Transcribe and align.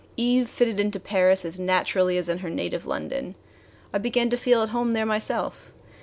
Eve 0.17 0.49
fitted 0.49 0.79
into 0.79 0.99
Paris 0.99 1.45
as 1.45 1.59
naturally 1.59 2.17
as 2.17 2.27
in 2.27 2.39
her 2.39 2.49
native 2.49 2.87
London, 2.87 3.35
I 3.93 3.99
began 3.99 4.31
to 4.31 4.35
feel 4.35 4.63
at 4.63 4.69
home 4.69 4.93
there 4.93 5.05
myself. 5.05 5.73